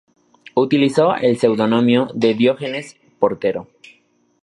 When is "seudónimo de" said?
1.37-2.33